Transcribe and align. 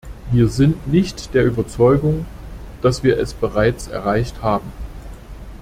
Wir 0.31 0.47
sind 0.49 0.87
nicht 0.91 1.35
der 1.35 1.45
Überzeugung, 1.45 2.25
dass 2.81 3.03
wir 3.03 3.19
es 3.19 3.35
bereits 3.35 3.87
erreicht 3.87 4.41
haben. 4.41 4.73